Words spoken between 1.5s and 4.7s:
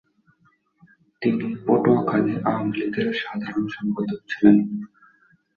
পটুয়াখালী আওয়ামী লীগের সাধারণ সম্পাদক ছিলেন।